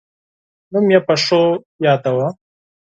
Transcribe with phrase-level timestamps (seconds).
[0.71, 1.41] نوم یې په ښو
[1.85, 2.27] یاداوه.